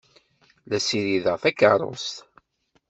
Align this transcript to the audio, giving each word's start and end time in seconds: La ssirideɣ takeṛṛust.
La 0.69 0.77
ssirideɣ 0.79 1.35
takeṛṛust. 1.43 2.15